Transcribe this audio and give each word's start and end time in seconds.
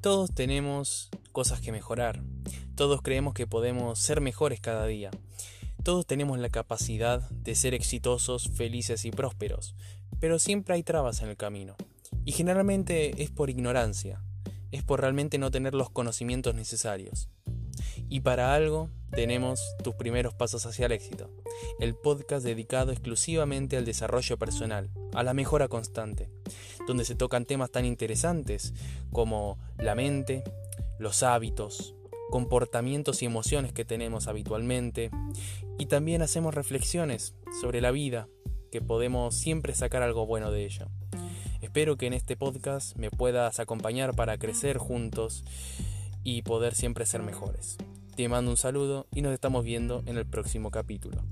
Todos 0.00 0.34
tenemos 0.34 1.10
cosas 1.32 1.60
que 1.60 1.72
mejorar. 1.72 2.22
Todos 2.74 3.02
creemos 3.02 3.34
que 3.34 3.46
podemos 3.46 3.98
ser 3.98 4.20
mejores 4.20 4.60
cada 4.60 4.86
día. 4.86 5.10
Todos 5.82 6.06
tenemos 6.06 6.38
la 6.38 6.50
capacidad 6.50 7.28
de 7.30 7.54
ser 7.54 7.74
exitosos, 7.74 8.50
felices 8.50 9.04
y 9.04 9.10
prósperos, 9.10 9.74
pero 10.18 10.38
siempre 10.38 10.74
hay 10.74 10.82
trabas 10.82 11.22
en 11.22 11.30
el 11.30 11.36
camino. 11.36 11.76
Y 12.24 12.32
generalmente 12.32 13.22
es 13.22 13.30
por 13.30 13.48
ignorancia, 13.48 14.22
es 14.72 14.82
por 14.82 15.00
realmente 15.00 15.38
no 15.38 15.50
tener 15.50 15.74
los 15.74 15.90
conocimientos 15.90 16.54
necesarios. 16.54 17.28
Y 18.10 18.20
para 18.20 18.54
algo 18.54 18.90
tenemos 19.12 19.60
tus 19.84 19.94
primeros 19.94 20.34
pasos 20.34 20.66
hacia 20.66 20.86
el 20.86 20.92
éxito, 20.92 21.30
el 21.78 21.94
podcast 21.94 22.44
dedicado 22.44 22.90
exclusivamente 22.90 23.76
al 23.76 23.84
desarrollo 23.84 24.36
personal, 24.36 24.90
a 25.14 25.22
la 25.22 25.32
mejora 25.32 25.68
constante, 25.68 26.28
donde 26.88 27.04
se 27.04 27.14
tocan 27.14 27.46
temas 27.46 27.70
tan 27.70 27.84
interesantes 27.84 28.74
como 29.12 29.58
la 29.78 29.94
mente, 29.94 30.42
los 30.98 31.22
hábitos, 31.22 31.94
comportamientos 32.30 33.22
y 33.22 33.26
emociones 33.26 33.72
que 33.72 33.84
tenemos 33.84 34.26
habitualmente, 34.26 35.12
y 35.78 35.86
también 35.86 36.20
hacemos 36.20 36.52
reflexiones 36.52 37.36
sobre 37.60 37.80
la 37.80 37.92
vida, 37.92 38.28
que 38.72 38.80
podemos 38.80 39.36
siempre 39.36 39.72
sacar 39.72 40.02
algo 40.02 40.26
bueno 40.26 40.50
de 40.50 40.64
ello. 40.64 40.88
Espero 41.62 41.96
que 41.96 42.06
en 42.06 42.14
este 42.14 42.36
podcast 42.36 42.96
me 42.96 43.10
puedas 43.10 43.60
acompañar 43.60 44.16
para 44.16 44.36
crecer 44.36 44.78
juntos 44.78 45.44
y 46.24 46.42
poder 46.42 46.74
siempre 46.74 47.06
ser 47.06 47.22
mejores. 47.22 47.78
Te 48.20 48.28
mando 48.28 48.50
un 48.50 48.58
saludo 48.58 49.06
y 49.14 49.22
nos 49.22 49.32
estamos 49.32 49.64
viendo 49.64 50.02
en 50.04 50.18
el 50.18 50.26
próximo 50.26 50.70
capítulo. 50.70 51.22